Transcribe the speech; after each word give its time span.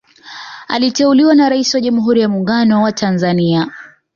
Aliteuliwa 0.67 1.35
na 1.35 1.49
Rais 1.49 1.73
wa 1.75 1.81
Jamhuri 1.81 2.21
ya 2.21 2.29
muungano 2.29 2.83
wa 2.83 2.91
Tanzania 2.91 3.71